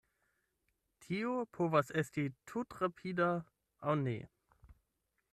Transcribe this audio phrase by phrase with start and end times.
[1.03, 3.27] Tio povas esti tutrapida,
[3.91, 4.15] aŭ ne.